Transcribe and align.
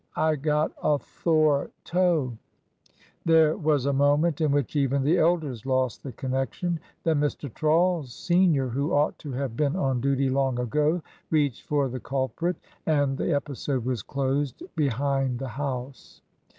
I 0.15 0.35
got 0.35 0.71
a 0.81 0.97
thore 0.97 1.69
toe!" 1.83 2.35
There 3.25 3.55
was 3.55 3.85
a 3.85 3.93
moment 3.93 4.41
in 4.41 4.51
which 4.51 4.75
even 4.75 5.03
the 5.03 5.19
elders 5.19 5.63
lost 5.63 6.01
the 6.01 6.11
connection. 6.11 6.79
Then 7.03 7.19
Mr. 7.19 7.53
Trawles, 7.53 8.11
Sr., 8.11 8.69
who 8.69 8.93
ought 8.93 9.19
to 9.19 9.31
have 9.33 9.55
been 9.55 9.75
on 9.75 10.01
duty 10.01 10.27
long 10.31 10.57
ago, 10.57 11.03
reached 11.29 11.67
for 11.67 11.87
the 11.87 11.99
culprit, 11.99 12.55
and 12.87 13.15
the 13.15 13.31
episode 13.35 13.85
was 13.85 14.01
closed— 14.01 14.63
behind 14.75 15.37
the 15.37 15.49
house. 15.49 16.23